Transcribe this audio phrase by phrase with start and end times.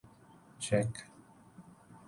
[0.59, 0.91] check